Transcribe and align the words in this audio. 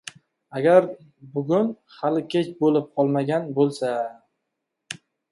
Agar 0.59 0.85
bugun 1.33 1.67
hali 1.97 2.23
kech 2.35 2.49
bo‘lib 2.63 2.87
qolmagan 2.99 3.45
bo‘lsa… 3.59 3.91